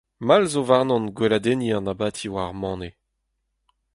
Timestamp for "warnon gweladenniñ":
0.69-1.75